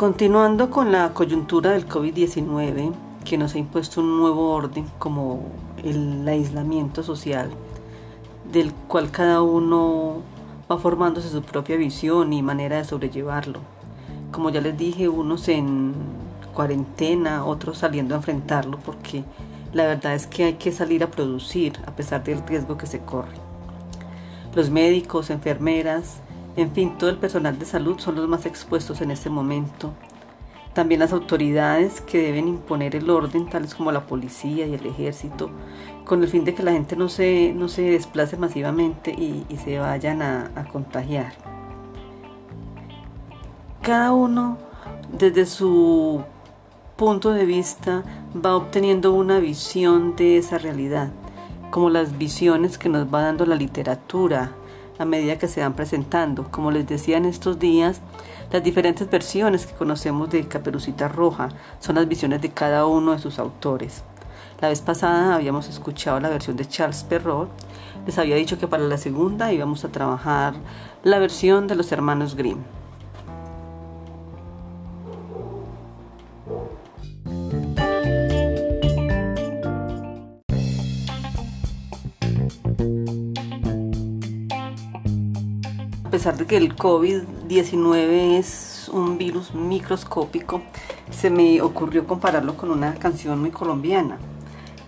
Continuando 0.00 0.70
con 0.70 0.92
la 0.92 1.12
coyuntura 1.12 1.72
del 1.72 1.86
COVID-19, 1.86 2.94
que 3.22 3.36
nos 3.36 3.54
ha 3.54 3.58
impuesto 3.58 4.00
un 4.00 4.18
nuevo 4.18 4.50
orden 4.50 4.86
como 4.98 5.42
el 5.84 6.26
aislamiento 6.26 7.02
social, 7.02 7.50
del 8.50 8.72
cual 8.72 9.10
cada 9.10 9.42
uno 9.42 10.22
va 10.72 10.78
formándose 10.78 11.28
su 11.28 11.42
propia 11.42 11.76
visión 11.76 12.32
y 12.32 12.42
manera 12.42 12.78
de 12.78 12.86
sobrellevarlo. 12.86 13.60
Como 14.32 14.48
ya 14.48 14.62
les 14.62 14.78
dije, 14.78 15.10
unos 15.10 15.48
en 15.48 15.92
cuarentena, 16.54 17.44
otros 17.44 17.76
saliendo 17.76 18.14
a 18.14 18.18
enfrentarlo, 18.18 18.78
porque 18.78 19.22
la 19.74 19.84
verdad 19.84 20.14
es 20.14 20.26
que 20.26 20.44
hay 20.44 20.54
que 20.54 20.72
salir 20.72 21.04
a 21.04 21.10
producir 21.10 21.74
a 21.86 21.90
pesar 21.90 22.24
del 22.24 22.40
riesgo 22.46 22.78
que 22.78 22.86
se 22.86 23.00
corre. 23.00 23.36
Los 24.54 24.70
médicos, 24.70 25.28
enfermeras, 25.28 26.22
en 26.56 26.72
fin, 26.72 26.98
todo 26.98 27.10
el 27.10 27.16
personal 27.16 27.58
de 27.58 27.64
salud 27.64 27.98
son 27.98 28.16
los 28.16 28.28
más 28.28 28.46
expuestos 28.46 29.00
en 29.00 29.10
este 29.10 29.30
momento. 29.30 29.92
También 30.72 31.00
las 31.00 31.12
autoridades 31.12 32.00
que 32.00 32.18
deben 32.22 32.48
imponer 32.48 32.94
el 32.94 33.10
orden, 33.10 33.48
tales 33.48 33.74
como 33.74 33.90
la 33.92 34.06
policía 34.06 34.66
y 34.66 34.74
el 34.74 34.86
ejército, 34.86 35.50
con 36.04 36.22
el 36.22 36.28
fin 36.28 36.44
de 36.44 36.54
que 36.54 36.62
la 36.62 36.72
gente 36.72 36.96
no 36.96 37.08
se, 37.08 37.52
no 37.54 37.68
se 37.68 37.82
desplace 37.82 38.36
masivamente 38.36 39.10
y, 39.10 39.44
se 39.64 39.78
vayan 39.78 40.22
a, 40.22 40.50
a 40.54 40.64
contagiar. 40.64 41.32
Cada 43.82 44.12
uno, 44.12 44.58
desde 45.12 45.46
su 45.46 46.22
punto 46.96 47.32
de 47.32 47.46
vista, 47.46 48.04
va 48.34 48.54
obteniendo 48.54 49.12
una 49.12 49.40
visión 49.40 50.14
de 50.14 50.36
esa 50.36 50.58
realidad, 50.58 51.10
como 51.70 51.90
las 51.90 52.16
visiones 52.16 52.78
que 52.78 52.88
nos 52.88 53.12
va 53.12 53.22
dando 53.22 53.46
la 53.46 53.56
literatura, 53.56 54.52
a 55.00 55.06
medida 55.06 55.38
que 55.38 55.48
se 55.48 55.62
van 55.62 55.72
presentando. 55.72 56.50
Como 56.50 56.70
les 56.70 56.86
decía 56.86 57.16
en 57.16 57.24
estos 57.24 57.58
días, 57.58 58.02
las 58.52 58.62
diferentes 58.62 59.08
versiones 59.08 59.64
que 59.64 59.74
conocemos 59.74 60.28
de 60.28 60.46
Caperucita 60.46 61.08
Roja 61.08 61.48
son 61.78 61.94
las 61.94 62.06
visiones 62.06 62.42
de 62.42 62.50
cada 62.50 62.84
uno 62.84 63.12
de 63.12 63.18
sus 63.18 63.38
autores. 63.38 64.04
La 64.60 64.68
vez 64.68 64.82
pasada 64.82 65.34
habíamos 65.34 65.70
escuchado 65.70 66.20
la 66.20 66.28
versión 66.28 66.58
de 66.58 66.68
Charles 66.68 67.02
Perrault. 67.04 67.50
Les 68.06 68.18
había 68.18 68.36
dicho 68.36 68.58
que 68.58 68.68
para 68.68 68.82
la 68.82 68.98
segunda 68.98 69.50
íbamos 69.54 69.86
a 69.86 69.88
trabajar 69.88 70.52
la 71.02 71.18
versión 71.18 71.66
de 71.66 71.76
los 71.76 71.92
hermanos 71.92 72.34
Grimm. 72.34 72.58
A 86.10 86.18
pesar 86.18 86.36
de 86.36 86.44
que 86.44 86.56
el 86.56 86.74
COVID-19 86.74 88.36
es 88.36 88.90
un 88.92 89.16
virus 89.16 89.54
microscópico, 89.54 90.60
se 91.08 91.30
me 91.30 91.62
ocurrió 91.62 92.04
compararlo 92.04 92.56
con 92.56 92.72
una 92.72 92.94
canción 92.94 93.40
muy 93.40 93.52
colombiana, 93.52 94.18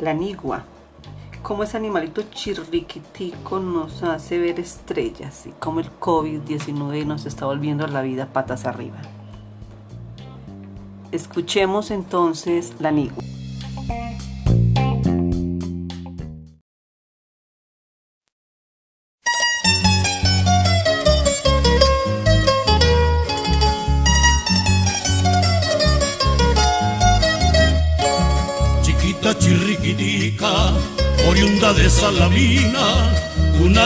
La 0.00 0.14
Nigua. 0.14 0.64
Cómo 1.44 1.62
ese 1.62 1.76
animalito 1.76 2.22
chirriquitico 2.22 3.60
nos 3.60 4.02
hace 4.02 4.40
ver 4.40 4.58
estrellas 4.58 5.46
y 5.46 5.52
cómo 5.60 5.78
el 5.78 5.96
COVID-19 6.00 7.06
nos 7.06 7.24
está 7.24 7.46
volviendo 7.46 7.84
a 7.84 7.88
la 7.88 8.02
vida 8.02 8.26
patas 8.32 8.64
arriba. 8.64 8.98
Escuchemos 11.12 11.92
entonces 11.92 12.72
La 12.80 12.90
Nigua. 12.90 13.22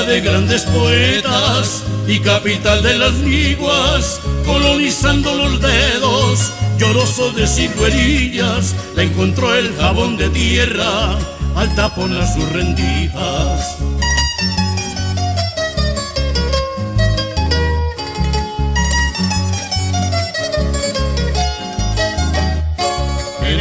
De 0.05 0.21
grandes 0.21 0.65
poetas 0.65 1.83
y 2.07 2.21
capital 2.21 2.83
de 2.83 2.99
las 2.99 3.15
liguas, 3.15 4.21
colonizando 4.45 5.35
los 5.35 5.61
dedos, 5.61 6.53
lloroso 6.79 7.33
de 7.33 7.47
ciruelillas, 7.47 8.75
la 8.95 9.05
encontró 9.05 9.55
el 9.55 9.75
jabón 9.77 10.17
de 10.17 10.29
tierra, 10.29 11.17
al 11.55 11.75
tapón 11.75 12.17
las 12.17 12.35
sus 12.35 12.49
rendijas. 12.53 13.79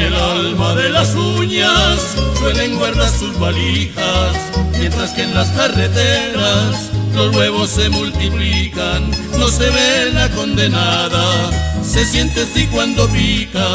El 0.06 0.16
alma 0.16 0.76
de 0.76 0.90
las 0.90 1.16
uñas 1.16 2.16
suelen 2.40 2.78
guardar 2.78 3.10
sus 3.10 3.38
valijas, 3.40 4.36
mientras 4.78 5.12
que 5.14 5.24
en 5.24 5.34
las 5.34 5.50
carreteras 5.50 6.92
los 7.14 7.36
huevos 7.36 7.70
se 7.70 7.90
multiplican, 7.90 9.10
no 9.40 9.48
se 9.48 9.70
ve 9.70 10.12
la 10.14 10.30
condenada, 10.30 11.52
se 11.84 12.06
siente 12.06 12.42
así 12.42 12.68
cuando 12.68 13.08
pica, 13.10 13.68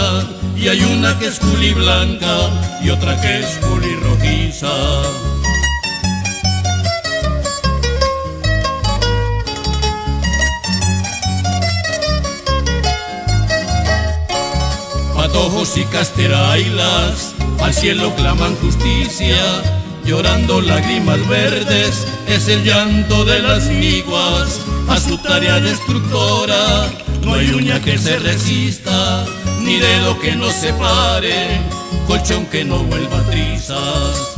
y 0.56 0.68
hay 0.68 0.82
una 0.82 1.18
que 1.18 1.26
es 1.26 1.38
culi 1.38 1.72
blanca 1.72 2.36
y 2.82 2.90
otra 2.90 3.20
que 3.20 3.40
es 3.40 3.58
culi 3.58 3.94
rojiza. 3.96 4.68
Patojos 15.40 15.78
y 15.78 15.84
casterailas 15.84 17.34
al 17.62 17.72
cielo 17.72 18.14
claman 18.14 18.54
justicia, 18.56 19.38
llorando 20.04 20.60
lágrimas 20.60 21.26
verdes, 21.30 22.06
es 22.28 22.46
el 22.48 22.62
llanto 22.62 23.24
de 23.24 23.38
las 23.38 23.64
miguas, 23.68 24.60
a 24.86 25.00
su 25.00 25.16
tarea 25.16 25.58
destructora, 25.58 26.90
no 27.24 27.32
hay 27.36 27.52
uña 27.52 27.80
que 27.80 27.96
se 27.96 28.18
resista, 28.18 29.24
ni 29.62 29.78
dedo 29.78 30.20
que 30.20 30.36
no 30.36 30.50
se 30.50 30.74
pare, 30.74 31.62
colchón 32.06 32.44
que 32.44 32.62
no 32.62 32.84
vuelva 32.84 33.22
trizas. 33.30 34.29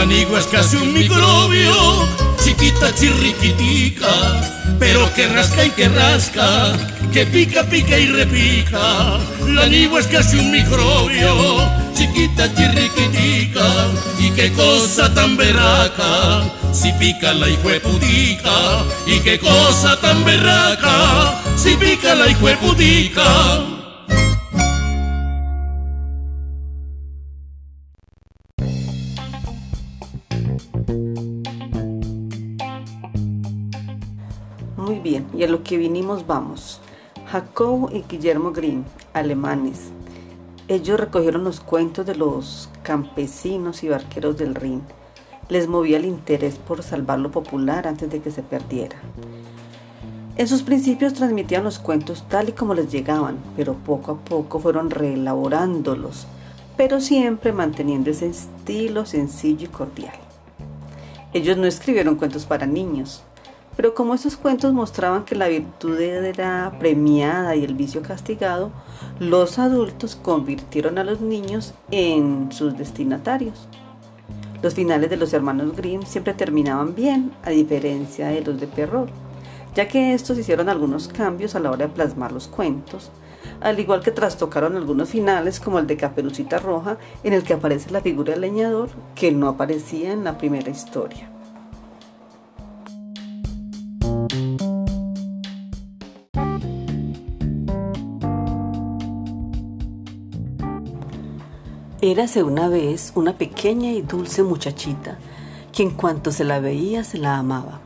La 0.00 0.06
nigua 0.06 0.38
es 0.38 0.46
casi 0.46 0.78
un 0.78 0.94
microbio 0.94 2.08
chiquita 2.42 2.90
chirriquitica, 2.94 4.08
pero 4.78 5.12
que 5.12 5.28
rasca 5.28 5.62
y 5.62 5.70
que 5.72 5.90
rasca, 5.90 6.72
que 7.12 7.26
pica, 7.26 7.64
pica 7.64 7.98
y 7.98 8.06
repica. 8.06 9.18
La 9.46 9.66
nigua 9.66 10.00
es 10.00 10.06
casi 10.06 10.38
un 10.38 10.50
microbio, 10.50 11.60
chiquita 11.94 12.50
chirriquitica, 12.54 13.66
y 14.18 14.30
qué 14.30 14.50
cosa 14.52 15.12
tan 15.12 15.36
berraca, 15.36 16.44
si 16.72 16.90
pica 16.92 17.34
la 17.34 17.50
hijuepudica, 17.50 18.86
y 19.06 19.18
qué 19.20 19.38
cosa 19.38 20.00
tan 20.00 20.24
berraca, 20.24 21.42
si 21.58 21.74
pica 21.74 22.14
la 22.14 22.26
hijuepudica. 22.26 23.79
Y 34.92 35.44
a 35.44 35.46
lo 35.46 35.62
que 35.62 35.76
vinimos 35.76 36.26
vamos. 36.26 36.80
Jacob 37.30 37.90
y 37.92 38.02
Guillermo 38.08 38.50
Grimm, 38.50 38.84
alemanes. 39.12 39.90
Ellos 40.66 40.98
recogieron 40.98 41.44
los 41.44 41.60
cuentos 41.60 42.04
de 42.06 42.16
los 42.16 42.68
campesinos 42.82 43.84
y 43.84 43.88
barqueros 43.88 44.36
del 44.36 44.54
Rin. 44.56 44.82
Les 45.48 45.68
movía 45.68 45.98
el 45.98 46.06
interés 46.06 46.56
por 46.56 46.82
salvar 46.82 47.20
lo 47.20 47.30
popular 47.30 47.86
antes 47.86 48.10
de 48.10 48.20
que 48.20 48.30
se 48.32 48.42
perdiera. 48.42 48.96
En 50.36 50.48
sus 50.48 50.62
principios 50.62 51.14
transmitían 51.14 51.64
los 51.64 51.78
cuentos 51.78 52.24
tal 52.28 52.48
y 52.48 52.52
como 52.52 52.74
les 52.74 52.90
llegaban, 52.90 53.36
pero 53.56 53.74
poco 53.74 54.12
a 54.12 54.16
poco 54.16 54.58
fueron 54.58 54.90
reelaborándolos, 54.90 56.26
pero 56.76 57.00
siempre 57.00 57.52
manteniendo 57.52 58.10
ese 58.10 58.26
estilo 58.26 59.06
sencillo 59.06 59.66
y 59.66 59.68
cordial. 59.68 60.18
Ellos 61.32 61.56
no 61.56 61.66
escribieron 61.66 62.16
cuentos 62.16 62.46
para 62.46 62.66
niños, 62.66 63.22
pero 63.76 63.94
como 63.94 64.14
esos 64.14 64.36
cuentos 64.36 64.72
mostraban 64.72 65.24
que 65.24 65.34
la 65.34 65.48
virtud 65.48 65.98
era 65.98 66.76
premiada 66.78 67.56
y 67.56 67.64
el 67.64 67.74
vicio 67.74 68.02
castigado, 68.02 68.70
los 69.18 69.58
adultos 69.58 70.16
convirtieron 70.16 70.98
a 70.98 71.04
los 71.04 71.20
niños 71.20 71.74
en 71.90 72.52
sus 72.52 72.76
destinatarios. 72.76 73.68
Los 74.62 74.74
finales 74.74 75.08
de 75.08 75.16
los 75.16 75.32
hermanos 75.32 75.74
Grimm 75.74 76.02
siempre 76.02 76.34
terminaban 76.34 76.94
bien, 76.94 77.32
a 77.42 77.50
diferencia 77.50 78.28
de 78.28 78.42
los 78.42 78.60
de 78.60 78.66
Perrault. 78.66 79.10
ya 79.74 79.88
que 79.88 80.14
estos 80.14 80.36
hicieron 80.36 80.68
algunos 80.68 81.08
cambios 81.08 81.54
a 81.54 81.60
la 81.60 81.70
hora 81.70 81.86
de 81.86 81.92
plasmar 81.92 82.32
los 82.32 82.48
cuentos, 82.48 83.10
al 83.60 83.78
igual 83.78 84.02
que 84.02 84.10
trastocaron 84.10 84.76
algunos 84.76 85.10
finales 85.10 85.60
como 85.60 85.78
el 85.78 85.86
de 85.86 85.96
Caperucita 85.96 86.58
Roja, 86.58 86.98
en 87.22 87.32
el 87.32 87.44
que 87.44 87.54
aparece 87.54 87.90
la 87.90 88.00
figura 88.00 88.32
del 88.32 88.42
leñador 88.42 88.88
que 89.14 89.32
no 89.32 89.48
aparecía 89.48 90.12
en 90.12 90.24
la 90.24 90.38
primera 90.38 90.70
historia. 90.70 91.30
Érase 102.02 102.42
una 102.42 102.68
vez 102.68 103.12
una 103.14 103.36
pequeña 103.36 103.92
y 103.92 104.00
dulce 104.00 104.42
muchachita 104.42 105.18
que 105.70 105.82
en 105.82 105.90
cuanto 105.90 106.32
se 106.32 106.44
la 106.44 106.58
veía 106.58 107.04
se 107.04 107.18
la 107.18 107.36
amaba, 107.36 107.80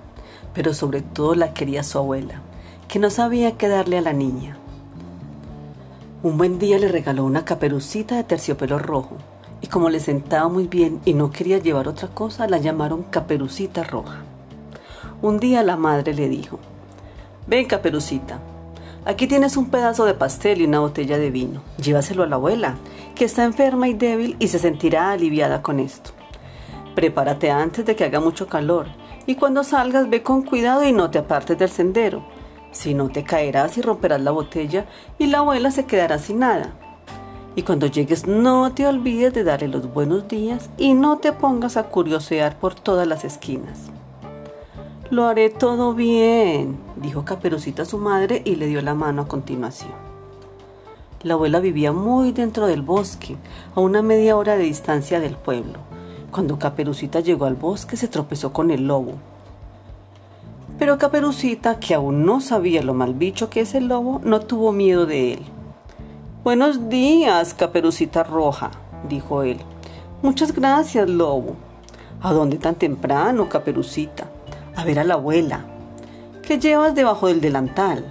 pero 0.55 0.73
sobre 0.73 1.03
todo 1.03 1.35
la 1.35 1.53
quería 1.53 1.83
su 1.83 1.99
abuela, 1.99 2.41
que 2.87 3.01
no 3.01 3.11
sabía 3.11 3.59
qué 3.59 3.67
darle 3.67 3.99
a 3.99 4.03
la 4.03 4.13
niña. 4.13 4.57
Un 6.23 6.39
buen 6.39 6.61
día 6.61 6.79
le 6.79 6.87
regaló 6.87 7.25
una 7.25 7.45
caperucita 7.45 8.15
de 8.15 8.23
terciopelo 8.23 8.79
rojo, 8.79 9.17
y 9.61 9.67
como 9.67 9.91
le 9.91 9.99
sentaba 9.99 10.49
muy 10.49 10.69
bien 10.69 11.01
y 11.05 11.15
no 11.15 11.33
quería 11.33 11.59
llevar 11.59 11.89
otra 11.89 12.07
cosa, 12.07 12.47
la 12.47 12.59
llamaron 12.59 13.03
caperucita 13.03 13.83
roja. 13.83 14.19
Un 15.23 15.41
día 15.41 15.65
la 15.65 15.77
madre 15.77 16.15
le 16.15 16.29
dijo, 16.29 16.61
Ven 17.49 17.67
caperucita, 17.67 18.39
Aquí 19.07 19.27
tienes 19.27 19.59
un 19.59 19.69
pedazo 19.69 20.07
de 20.07 20.15
pastel 20.15 20.63
y 20.63 20.65
una 20.65 20.81
botella 20.81 21.19
de 21.19 21.31
vino. 21.31 21.63
Llévaselo 21.77 22.23
a 22.23 22.27
la 22.27 22.37
abuela, 22.37 22.77
que 23.15 23.27
está 23.27 23.45
enferma 23.45 23.87
y 23.87 23.93
débil 23.93 24.35
y 24.39 24.49
se 24.49 24.59
sentirá 24.59 25.11
aliviada 25.11 25.61
con 25.61 25.79
esto. 25.79 26.13
Prepárate 26.95 27.51
antes 27.51 27.85
de 27.85 27.97
que 27.97 28.05
haga 28.05 28.21
mucho 28.21 28.47
calor 28.47 28.87
y 29.27 29.35
cuando 29.35 29.63
salgas 29.63 30.09
ve 30.09 30.23
con 30.23 30.43
cuidado 30.43 30.85
y 30.85 30.93
no 30.93 31.11
te 31.11 31.19
apartes 31.19 31.59
del 31.59 31.69
sendero. 31.69 32.25
Si 32.71 32.95
no 32.95 33.11
te 33.11 33.25
caerás 33.25 33.77
y 33.77 33.83
romperás 33.83 34.23
la 34.23 34.31
botella 34.31 34.87
y 35.19 35.27
la 35.27 35.39
abuela 35.39 35.71
se 35.71 35.85
quedará 35.85 36.19
sin 36.19 36.39
nada. 36.39 36.73
Y 37.57 37.63
cuando 37.63 37.87
llegues 37.87 38.27
no 38.27 38.73
te 38.73 38.87
olvides 38.87 39.35
de 39.35 39.45
darle 39.45 39.69
los 39.69 39.93
buenos 39.93 40.29
días 40.29 40.71
y 40.79 40.95
no 40.95 41.19
te 41.19 41.33
pongas 41.33 41.77
a 41.77 41.85
curiosear 41.85 42.59
por 42.59 42.75
todas 42.75 43.07
las 43.07 43.25
esquinas. 43.25 43.91
Lo 45.15 45.27
haré 45.27 45.49
todo 45.49 45.95
bien, 45.95 46.77
dijo 46.97 47.25
Caperucita 47.25 47.83
a 47.83 47.85
su 47.85 47.99
madre 47.99 48.43
y 48.45 48.57
le 48.57 48.67
dio 48.67 48.83
la 48.83 48.97
mano 48.97 49.23
a 49.23 49.29
continuación. 49.29 49.93
La 51.23 51.35
abuela 51.35 51.61
vivía 51.61 51.93
muy 51.93 52.33
dentro 52.33 52.67
del 52.67 52.83
bosque, 52.83 53.37
a 53.77 53.81
una 53.81 54.03
media 54.03 54.37
hora 54.37 54.57
de 54.57 54.65
distancia 54.65 55.21
del 55.21 55.37
pueblo. 55.37 55.79
Cuando 56.33 56.59
Caperucita 56.59 57.21
llegó 57.21 57.45
al 57.45 57.55
bosque 57.55 57.97
se 57.97 58.09
tropezó 58.09 58.53
con 58.53 58.73
el 58.73 58.89
lobo. 58.89 59.13
Pero 60.81 60.99
Caperucita, 60.99 61.79
que 61.79 61.95
aún 61.95 62.27
no 62.27 62.41
sabía 62.41 62.83
lo 62.83 62.93
mal 62.93 63.15
bicho 63.15 63.51
que 63.51 63.61
es 63.61 63.77
el 63.77 63.87
lobo, 63.87 64.21
no 64.25 64.41
tuvo 64.41 64.73
miedo 64.73 65.07
de 65.07 65.35
él. 65.35 65.43
Buenos 66.43 66.89
días, 66.89 67.55
Caperucita 67.55 68.25
Roja, 68.25 68.73
dijo 69.09 69.45
él. 69.45 69.61
Muchas 70.23 70.53
gracias, 70.53 71.09
lobo. 71.09 71.55
¿A 72.21 72.33
dónde 72.33 72.57
tan 72.57 72.75
temprano, 72.75 73.49
Caperucita? 73.49 74.34
A 74.85 74.87
ver 74.87 74.99
a 74.99 75.05
la 75.05 75.15
abuela. 75.15 75.65
¿Qué 76.43 76.59
llevas 76.59 76.95
debajo 76.95 77.29
del 77.29 77.41
delantal? 77.41 78.05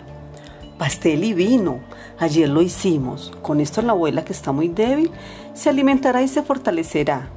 Pastel 0.79 1.23
y 1.23 1.33
vino. 1.35 1.81
Ayer 2.17 2.49
lo 2.49 2.63
hicimos. 2.63 3.31
Con 3.43 3.59
esto 3.59 3.83
la 3.83 3.91
abuela, 3.91 4.25
que 4.25 4.33
está 4.33 4.51
muy 4.51 4.69
débil, 4.69 5.11
se 5.53 5.69
alimentará 5.69 6.23
y 6.23 6.27
se 6.27 6.41
fortalecerá. 6.41 7.29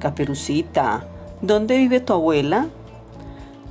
Caperucita, 0.00 1.04
¿dónde 1.40 1.76
vive 1.76 2.00
tu 2.00 2.14
abuela? 2.14 2.66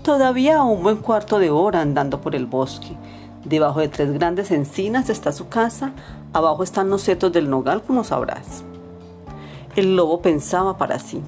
Todavía 0.04 0.60
a 0.60 0.64
un 0.64 0.84
buen 0.84 0.98
cuarto 0.98 1.38
de 1.38 1.50
hora 1.50 1.82
andando 1.82 2.22
por 2.22 2.34
el 2.34 2.46
bosque. 2.46 2.96
Debajo 3.44 3.82
de 3.82 3.90
tres 3.90 4.14
grandes 4.14 4.52
encinas 4.52 5.10
está 5.10 5.34
su 5.34 5.50
casa, 5.50 5.92
abajo 6.32 6.64
están 6.64 6.90
los 6.90 7.02
setos 7.02 7.34
del 7.34 7.50
nogal, 7.50 7.82
como 7.82 8.06
sabrás. 8.06 8.64
El 9.76 9.98
lobo 9.98 10.22
pensaba 10.22 10.78
para 10.78 10.98
sí. 10.98 11.22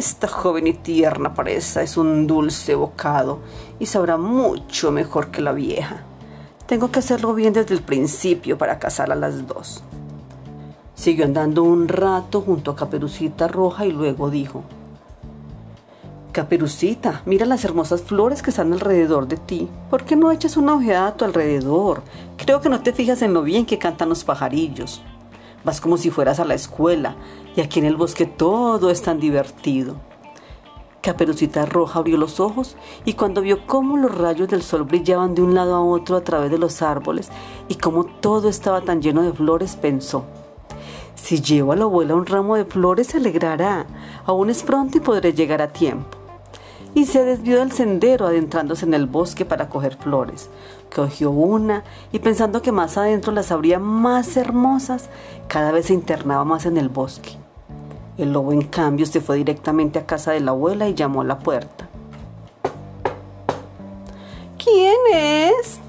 Esta 0.00 0.28
joven 0.28 0.66
y 0.66 0.72
tierna 0.72 1.34
presa 1.34 1.82
es 1.82 1.98
un 1.98 2.26
dulce 2.26 2.74
bocado 2.74 3.40
y 3.78 3.84
sabrá 3.84 4.16
mucho 4.16 4.90
mejor 4.90 5.30
que 5.30 5.42
la 5.42 5.52
vieja. 5.52 6.04
Tengo 6.64 6.90
que 6.90 7.00
hacerlo 7.00 7.34
bien 7.34 7.52
desde 7.52 7.74
el 7.74 7.82
principio 7.82 8.56
para 8.56 8.78
casar 8.78 9.12
a 9.12 9.14
las 9.14 9.46
dos. 9.46 9.82
Siguió 10.94 11.26
andando 11.26 11.64
un 11.64 11.86
rato 11.86 12.40
junto 12.40 12.70
a 12.70 12.76
Caperucita 12.76 13.46
Roja 13.46 13.84
y 13.84 13.92
luego 13.92 14.30
dijo, 14.30 14.62
Caperucita, 16.32 17.20
mira 17.26 17.44
las 17.44 17.66
hermosas 17.66 18.00
flores 18.00 18.40
que 18.40 18.48
están 18.48 18.72
alrededor 18.72 19.28
de 19.28 19.36
ti. 19.36 19.68
¿Por 19.90 20.04
qué 20.04 20.16
no 20.16 20.32
echas 20.32 20.56
una 20.56 20.76
ojeada 20.76 21.08
a 21.08 21.14
tu 21.14 21.26
alrededor? 21.26 22.00
Creo 22.38 22.62
que 22.62 22.70
no 22.70 22.80
te 22.80 22.94
fijas 22.94 23.20
en 23.20 23.34
lo 23.34 23.42
bien 23.42 23.66
que 23.66 23.78
cantan 23.78 24.08
los 24.08 24.24
pajarillos. 24.24 25.02
Vas 25.64 25.80
como 25.80 25.96
si 25.96 26.10
fueras 26.10 26.40
a 26.40 26.44
la 26.44 26.54
escuela 26.54 27.16
y 27.56 27.60
aquí 27.60 27.78
en 27.80 27.86
el 27.86 27.96
bosque 27.96 28.26
todo 28.26 28.90
es 28.90 29.02
tan 29.02 29.20
divertido. 29.20 29.96
Caperucita 31.02 31.64
Roja 31.64 31.98
abrió 31.98 32.18
los 32.18 32.40
ojos 32.40 32.76
y 33.04 33.14
cuando 33.14 33.40
vio 33.40 33.66
cómo 33.66 33.96
los 33.96 34.16
rayos 34.16 34.48
del 34.48 34.62
sol 34.62 34.84
brillaban 34.84 35.34
de 35.34 35.42
un 35.42 35.54
lado 35.54 35.74
a 35.74 35.82
otro 35.82 36.16
a 36.16 36.24
través 36.24 36.50
de 36.50 36.58
los 36.58 36.82
árboles 36.82 37.30
y 37.68 37.76
cómo 37.76 38.04
todo 38.04 38.48
estaba 38.48 38.82
tan 38.82 39.00
lleno 39.00 39.22
de 39.22 39.32
flores, 39.32 39.76
pensó, 39.76 40.24
si 41.14 41.40
llevo 41.40 41.72
a 41.72 41.76
la 41.76 41.84
abuela 41.84 42.14
un 42.14 42.26
ramo 42.26 42.56
de 42.56 42.66
flores 42.66 43.08
se 43.08 43.16
alegrará, 43.16 43.86
aún 44.26 44.50
es 44.50 44.62
pronto 44.62 44.98
y 44.98 45.00
podré 45.00 45.32
llegar 45.32 45.62
a 45.62 45.72
tiempo 45.72 46.19
y 46.94 47.06
se 47.06 47.24
desvió 47.24 47.58
del 47.58 47.72
sendero 47.72 48.26
adentrándose 48.26 48.84
en 48.84 48.94
el 48.94 49.06
bosque 49.06 49.44
para 49.44 49.68
coger 49.68 49.96
flores. 49.96 50.48
Cogió 50.94 51.30
una 51.30 51.84
y 52.12 52.18
pensando 52.18 52.62
que 52.62 52.72
más 52.72 52.96
adentro 52.96 53.32
las 53.32 53.52
habría 53.52 53.78
más 53.78 54.36
hermosas, 54.36 55.08
cada 55.48 55.72
vez 55.72 55.86
se 55.86 55.94
internaba 55.94 56.44
más 56.44 56.66
en 56.66 56.76
el 56.76 56.88
bosque. 56.88 57.36
El 58.18 58.32
lobo 58.32 58.52
en 58.52 58.62
cambio 58.62 59.06
se 59.06 59.20
fue 59.20 59.36
directamente 59.36 59.98
a 59.98 60.06
casa 60.06 60.32
de 60.32 60.40
la 60.40 60.50
abuela 60.50 60.88
y 60.88 60.94
llamó 60.94 61.22
a 61.22 61.24
la 61.24 61.38
puerta. 61.38 61.88
¿Quién 64.62 64.96
es? 65.12 65.80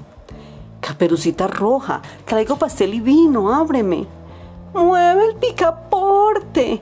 Caperucita 0.80 1.46
roja, 1.46 2.00
traigo 2.24 2.56
pastel 2.56 2.94
y 2.94 3.00
vino, 3.00 3.52
ábreme. 3.52 4.06
Mueve 4.72 5.26
el 5.26 5.34
picaporte, 5.36 6.80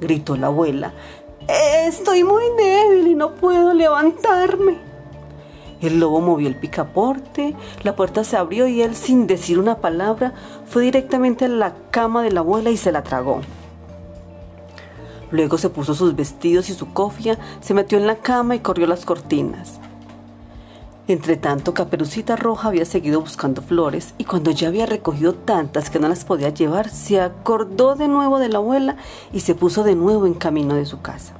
gritó 0.00 0.36
la 0.36 0.46
abuela. 0.46 0.92
Estoy 1.48 2.24
muy 2.24 2.44
débil 2.56 3.08
y 3.08 3.14
no 3.14 3.34
puedo 3.34 3.74
levantarme. 3.74 4.78
El 5.80 6.00
lobo 6.00 6.20
movió 6.20 6.48
el 6.48 6.56
picaporte, 6.56 7.54
la 7.82 7.94
puerta 7.94 8.24
se 8.24 8.38
abrió 8.38 8.66
y 8.66 8.80
él, 8.80 8.96
sin 8.96 9.26
decir 9.26 9.58
una 9.58 9.78
palabra, 9.78 10.32
fue 10.66 10.84
directamente 10.84 11.44
a 11.44 11.48
la 11.48 11.74
cama 11.90 12.22
de 12.22 12.32
la 12.32 12.40
abuela 12.40 12.70
y 12.70 12.78
se 12.78 12.90
la 12.90 13.02
tragó. 13.02 13.42
Luego 15.30 15.58
se 15.58 15.68
puso 15.68 15.94
sus 15.94 16.16
vestidos 16.16 16.70
y 16.70 16.74
su 16.74 16.92
cofia, 16.92 17.38
se 17.60 17.74
metió 17.74 17.98
en 17.98 18.06
la 18.06 18.16
cama 18.16 18.54
y 18.54 18.60
corrió 18.60 18.86
las 18.86 19.04
cortinas. 19.04 19.80
Entretanto, 21.06 21.74
Caperucita 21.74 22.34
Roja 22.34 22.68
había 22.68 22.86
seguido 22.86 23.20
buscando 23.20 23.60
flores 23.60 24.14
y 24.16 24.24
cuando 24.24 24.50
ya 24.50 24.68
había 24.68 24.86
recogido 24.86 25.34
tantas 25.34 25.90
que 25.90 25.98
no 25.98 26.08
las 26.08 26.24
podía 26.24 26.48
llevar, 26.48 26.88
se 26.88 27.20
acordó 27.20 27.94
de 27.94 28.08
nuevo 28.08 28.38
de 28.38 28.48
la 28.48 28.56
abuela 28.56 28.96
y 29.30 29.40
se 29.40 29.54
puso 29.54 29.84
de 29.84 29.96
nuevo 29.96 30.26
en 30.26 30.32
camino 30.32 30.74
de 30.74 30.86
su 30.86 31.02
casa. 31.02 31.34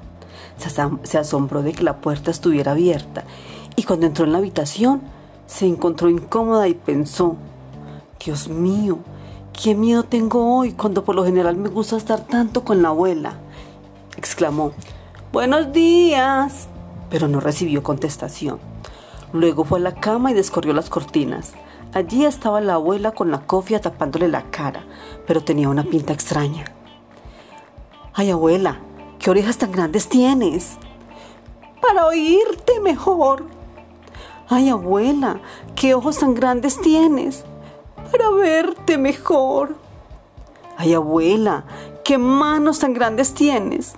Se 1.02 1.18
asombró 1.18 1.62
de 1.62 1.72
que 1.72 1.82
la 1.82 1.96
puerta 1.96 2.30
estuviera 2.30 2.72
abierta 2.72 3.24
y 3.74 3.84
cuando 3.84 4.04
entró 4.04 4.26
en 4.26 4.32
la 4.32 4.38
habitación 4.38 5.00
se 5.46 5.66
encontró 5.66 6.10
incómoda 6.10 6.68
y 6.68 6.74
pensó, 6.74 7.36
Dios 8.22 8.48
mío, 8.48 8.98
qué 9.54 9.74
miedo 9.74 10.02
tengo 10.02 10.58
hoy 10.58 10.72
cuando 10.72 11.04
por 11.04 11.14
lo 11.14 11.24
general 11.24 11.56
me 11.56 11.70
gusta 11.70 11.96
estar 11.96 12.20
tanto 12.26 12.64
con 12.64 12.82
la 12.82 12.88
abuela. 12.88 13.38
Exclamó, 14.18 14.72
Buenos 15.32 15.72
días, 15.72 16.68
pero 17.08 17.28
no 17.28 17.40
recibió 17.40 17.82
contestación. 17.82 18.73
Luego 19.34 19.64
fue 19.64 19.80
a 19.80 19.82
la 19.82 19.96
cama 19.96 20.30
y 20.30 20.34
descorrió 20.34 20.72
las 20.74 20.88
cortinas. 20.88 21.54
Allí 21.92 22.24
estaba 22.24 22.60
la 22.60 22.74
abuela 22.74 23.10
con 23.10 23.32
la 23.32 23.40
cofia 23.40 23.80
tapándole 23.80 24.28
la 24.28 24.48
cara, 24.52 24.84
pero 25.26 25.42
tenía 25.42 25.68
una 25.68 25.82
pinta 25.82 26.12
extraña. 26.12 26.66
Ay, 28.12 28.30
abuela, 28.30 28.78
¿qué 29.18 29.30
orejas 29.30 29.58
tan 29.58 29.72
grandes 29.72 30.08
tienes? 30.08 30.76
Para 31.82 32.06
oírte 32.06 32.78
mejor. 32.80 33.46
Ay, 34.48 34.68
abuela, 34.68 35.40
¿qué 35.74 35.94
ojos 35.94 36.18
tan 36.18 36.34
grandes 36.34 36.80
tienes? 36.80 37.44
Para 38.12 38.30
verte 38.30 38.98
mejor. 38.98 39.74
Ay, 40.76 40.94
abuela, 40.94 41.64
¿qué 42.04 42.18
manos 42.18 42.78
tan 42.78 42.94
grandes 42.94 43.34
tienes? 43.34 43.96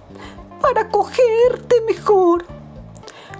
Para 0.63 0.89
cogerte 0.89 1.83
mejor. 1.87 2.47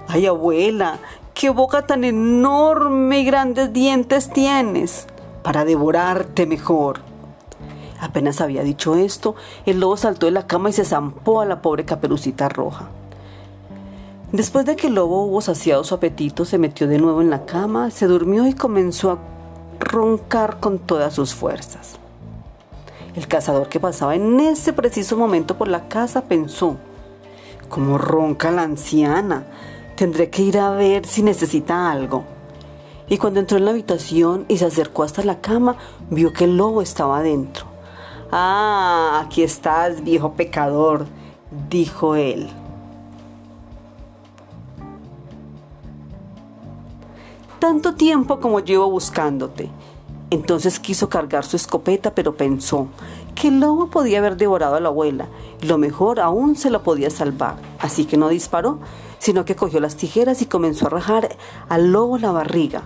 Ay, 0.07 0.27
abuela, 0.27 0.99
¿Qué 1.37 1.51
boca 1.51 1.83
tan 1.83 2.03
enorme 2.03 3.19
y 3.19 3.23
grandes 3.23 3.71
dientes 3.71 4.31
tienes 4.31 5.05
para 5.43 5.65
devorarte 5.65 6.47
mejor? 6.47 7.01
Apenas 8.01 8.41
había 8.41 8.63
dicho 8.63 8.95
esto, 8.95 9.35
el 9.67 9.79
lobo 9.79 9.97
saltó 9.97 10.25
de 10.25 10.31
la 10.31 10.47
cama 10.47 10.71
y 10.71 10.73
se 10.73 10.83
zampó 10.83 11.39
a 11.39 11.45
la 11.45 11.61
pobre 11.61 11.85
caperucita 11.85 12.49
roja. 12.49 12.87
Después 14.31 14.65
de 14.65 14.75
que 14.75 14.87
el 14.87 14.95
lobo 14.95 15.25
hubo 15.25 15.41
saciado 15.41 15.83
su 15.83 15.93
apetito, 15.93 16.43
se 16.43 16.57
metió 16.57 16.87
de 16.87 16.97
nuevo 16.97 17.21
en 17.21 17.29
la 17.29 17.45
cama, 17.45 17.91
se 17.91 18.07
durmió 18.07 18.47
y 18.47 18.53
comenzó 18.53 19.11
a 19.11 19.19
roncar 19.79 20.59
con 20.59 20.79
todas 20.79 21.13
sus 21.13 21.35
fuerzas. 21.35 21.97
El 23.13 23.27
cazador 23.27 23.69
que 23.69 23.79
pasaba 23.79 24.15
en 24.15 24.39
ese 24.39 24.73
preciso 24.73 25.15
momento 25.15 25.55
por 25.55 25.67
la 25.67 25.87
casa 25.87 26.23
pensó, 26.23 26.77
¿cómo 27.69 27.99
ronca 27.99 28.49
la 28.49 28.63
anciana? 28.63 29.45
Tendré 29.97 30.29
que 30.29 30.43
ir 30.43 30.57
a 30.57 30.69
ver 30.71 31.05
si 31.05 31.21
necesita 31.23 31.91
algo. 31.91 32.23
Y 33.09 33.17
cuando 33.17 33.41
entró 33.41 33.57
en 33.57 33.65
la 33.65 33.71
habitación 33.71 34.45
y 34.47 34.57
se 34.57 34.65
acercó 34.65 35.03
hasta 35.03 35.23
la 35.23 35.41
cama, 35.41 35.75
vio 36.09 36.31
que 36.31 36.45
el 36.45 36.55
lobo 36.55 36.81
estaba 36.81 37.17
adentro. 37.17 37.65
Ah, 38.31 39.21
aquí 39.25 39.43
estás, 39.43 40.01
viejo 40.05 40.33
pecador, 40.33 41.05
dijo 41.69 42.15
él. 42.15 42.49
tanto 47.67 47.95
tiempo 47.95 48.39
como 48.39 48.61
llevo 48.61 48.89
buscándote. 48.89 49.69
Entonces 50.29 50.79
quiso 50.79 51.09
cargar 51.09 51.43
su 51.43 51.57
escopeta, 51.57 52.15
pero 52.15 52.37
pensó 52.37 52.87
que 53.39 53.49
el 53.49 53.59
lobo 53.59 53.87
podía 53.87 54.17
haber 54.17 54.35
devorado 54.35 54.75
a 54.75 54.79
la 54.79 54.89
abuela 54.89 55.27
y 55.61 55.67
lo 55.67 55.77
mejor 55.77 56.19
aún 56.19 56.55
se 56.55 56.71
la 56.71 56.81
podía 56.81 57.11
salvar. 57.11 57.55
Así 57.79 58.05
que 58.05 58.17
no 58.17 58.29
disparó, 58.29 58.79
sino 59.19 59.45
que 59.45 59.55
cogió 59.55 59.79
las 59.79 59.95
tijeras 59.95 60.41
y 60.41 60.47
comenzó 60.47 60.87
a 60.87 60.89
rajar 60.89 61.37
al 61.69 61.91
lobo 61.91 62.17
la 62.17 62.31
barriga. 62.31 62.83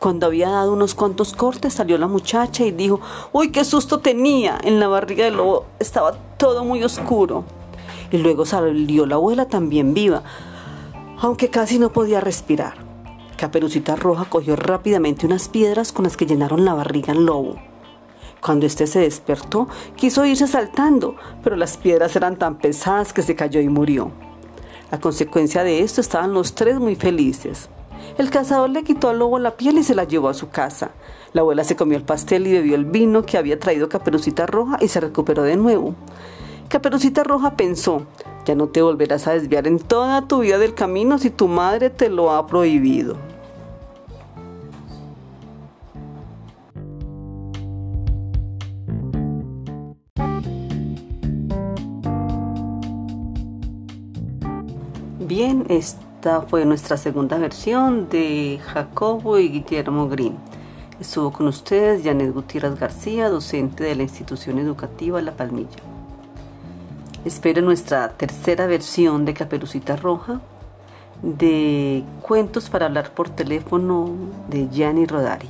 Cuando 0.00 0.26
había 0.26 0.48
dado 0.48 0.72
unos 0.72 0.94
cuantos 0.94 1.32
cortes, 1.32 1.74
salió 1.74 1.96
la 1.96 2.08
muchacha 2.08 2.64
y 2.64 2.72
dijo, 2.72 3.00
¡Uy, 3.32 3.50
qué 3.50 3.64
susto 3.64 3.98
tenía! 4.00 4.58
En 4.62 4.80
la 4.80 4.88
barriga 4.88 5.24
del 5.24 5.36
lobo 5.36 5.66
estaba 5.78 6.12
todo 6.36 6.64
muy 6.64 6.82
oscuro. 6.82 7.44
Y 8.10 8.18
luego 8.18 8.46
salió 8.46 9.06
la 9.06 9.16
abuela 9.16 9.46
también 9.46 9.94
viva, 9.94 10.22
aunque 11.20 11.50
casi 11.50 11.78
no 11.78 11.90
podía 11.90 12.20
respirar. 12.20 12.74
Caperucita 13.36 13.94
Roja 13.94 14.24
cogió 14.24 14.56
rápidamente 14.56 15.26
unas 15.26 15.48
piedras 15.48 15.92
con 15.92 16.04
las 16.04 16.16
que 16.16 16.26
llenaron 16.26 16.64
la 16.64 16.74
barriga 16.74 17.12
al 17.12 17.24
lobo. 17.26 17.67
Cuando 18.40 18.66
éste 18.66 18.86
se 18.86 19.00
despertó, 19.00 19.68
quiso 19.96 20.24
irse 20.24 20.46
saltando, 20.46 21.16
pero 21.42 21.56
las 21.56 21.76
piedras 21.76 22.14
eran 22.16 22.36
tan 22.36 22.58
pesadas 22.58 23.12
que 23.12 23.22
se 23.22 23.34
cayó 23.34 23.60
y 23.60 23.68
murió. 23.68 24.10
A 24.90 24.98
consecuencia 24.98 25.64
de 25.64 25.80
esto 25.80 26.00
estaban 26.00 26.32
los 26.32 26.54
tres 26.54 26.78
muy 26.78 26.96
felices. 26.96 27.68
El 28.16 28.30
cazador 28.30 28.70
le 28.70 28.84
quitó 28.84 29.08
al 29.10 29.18
lobo 29.18 29.38
la 29.38 29.56
piel 29.56 29.78
y 29.78 29.82
se 29.82 29.94
la 29.94 30.04
llevó 30.04 30.28
a 30.28 30.34
su 30.34 30.48
casa. 30.48 30.92
La 31.32 31.42
abuela 31.42 31.62
se 31.64 31.76
comió 31.76 31.98
el 31.98 32.04
pastel 32.04 32.46
y 32.46 32.52
bebió 32.52 32.74
el 32.74 32.84
vino 32.84 33.24
que 33.24 33.36
había 33.36 33.58
traído 33.58 33.88
Caperucita 33.88 34.46
Roja 34.46 34.78
y 34.80 34.88
se 34.88 35.00
recuperó 35.00 35.42
de 35.42 35.56
nuevo. 35.56 35.94
Caperucita 36.68 37.22
Roja 37.22 37.56
pensó, 37.56 38.06
ya 38.46 38.54
no 38.54 38.68
te 38.68 38.82
volverás 38.82 39.26
a 39.26 39.32
desviar 39.32 39.66
en 39.66 39.78
toda 39.78 40.26
tu 40.26 40.40
vida 40.40 40.58
del 40.58 40.74
camino 40.74 41.18
si 41.18 41.30
tu 41.30 41.48
madre 41.48 41.90
te 41.90 42.08
lo 42.08 42.32
ha 42.32 42.46
prohibido. 42.46 43.16
Esta 55.68 56.42
fue 56.42 56.64
nuestra 56.64 56.96
segunda 56.96 57.36
versión 57.36 58.08
de 58.08 58.58
Jacobo 58.72 59.38
y 59.38 59.48
Guillermo 59.50 60.08
Green. 60.08 60.36
Estuvo 60.98 61.30
con 61.30 61.46
ustedes 61.46 62.02
Janet 62.02 62.32
Gutiérrez 62.32 62.80
García, 62.80 63.28
docente 63.28 63.84
de 63.84 63.94
la 63.94 64.02
institución 64.02 64.58
educativa 64.58 65.20
La 65.20 65.32
Palmilla. 65.32 65.78
Espero 67.24 67.60
nuestra 67.60 68.08
tercera 68.08 68.66
versión 68.66 69.24
de 69.24 69.34
Caperucita 69.34 69.96
Roja, 69.96 70.40
de 71.22 72.02
Cuentos 72.22 72.70
para 72.70 72.86
hablar 72.86 73.12
por 73.12 73.28
teléfono 73.28 74.10
de 74.48 74.68
Gianni 74.70 75.04
Rodari. 75.04 75.48